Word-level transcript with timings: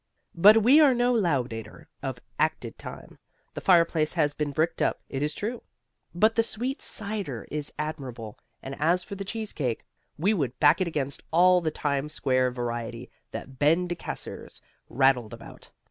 But 0.33 0.63
we 0.63 0.79
are 0.79 0.95
no 0.95 1.13
laudator 1.13 1.85
of 2.01 2.17
acted 2.39 2.75
time; 2.79 3.19
the 3.53 3.61
fireplace 3.61 4.13
has 4.13 4.33
been 4.33 4.49
bricked 4.49 4.81
up, 4.81 4.99
it 5.09 5.21
is 5.21 5.35
true; 5.35 5.61
but 6.15 6.33
the 6.33 6.41
sweet 6.41 6.81
cider 6.81 7.45
is 7.51 7.71
admirable, 7.77 8.39
and 8.63 8.75
as 8.79 9.03
for 9.03 9.13
the 9.13 9.23
cheesecake, 9.23 9.85
we 10.17 10.33
would 10.33 10.59
back 10.59 10.81
it 10.81 10.87
against 10.87 11.21
all 11.29 11.61
the 11.61 11.69
Times 11.69 12.13
Square 12.13 12.49
variety 12.49 13.11
that 13.29 13.59
Ben 13.59 13.85
De 13.87 13.93
Casseres 13.93 14.59
rattles 14.89 15.33
about. 15.33 15.69